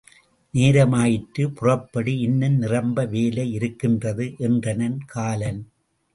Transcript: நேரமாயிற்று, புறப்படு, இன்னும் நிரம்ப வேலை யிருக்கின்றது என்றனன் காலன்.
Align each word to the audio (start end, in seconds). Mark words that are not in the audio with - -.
நேரமாயிற்று, 0.53 1.43
புறப்படு, 1.47 2.19
இன்னும் 2.19 2.57
நிரம்ப 2.57 3.05
வேலை 3.05 3.45
யிருக்கின்றது 3.57 4.27
என்றனன் 4.39 4.97
காலன். 5.05 5.61